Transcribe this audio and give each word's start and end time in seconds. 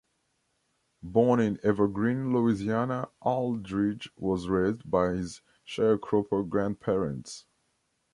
Born 1.03 1.39
in 1.39 1.59
Evergreen, 1.61 2.33
Louisiana, 2.33 3.09
Aldridge 3.21 4.09
was 4.15 4.47
raised 4.47 4.89
by 4.89 5.09
his 5.11 5.41
sharecropper 5.63 6.49
grandparents. 6.49 7.45